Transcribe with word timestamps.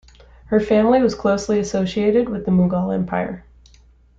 Her 0.47 0.59
family 0.59 0.99
was 0.99 1.13
closely 1.13 1.59
associated 1.59 2.27
with 2.27 2.45
the 2.45 2.51
Mughal 2.51 2.91
empire. 2.91 3.45